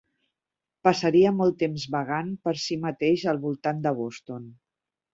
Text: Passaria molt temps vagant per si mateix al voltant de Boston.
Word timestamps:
Passaria 0.87 1.33
molt 1.41 1.59
temps 1.59 1.85
vagant 1.97 2.33
per 2.49 2.57
si 2.65 2.81
mateix 2.89 3.29
al 3.35 3.45
voltant 3.47 3.89
de 3.89 3.97
Boston. 4.05 4.53